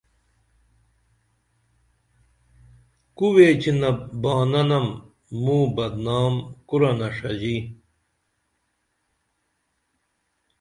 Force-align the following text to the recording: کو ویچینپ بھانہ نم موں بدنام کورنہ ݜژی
کو 3.17 3.25
ویچینپ 3.35 3.97
بھانہ 4.21 4.61
نم 4.69 4.85
موں 5.43 5.65
بدنام 5.75 6.33
کورنہ 6.69 7.07
ݜژی 7.17 7.57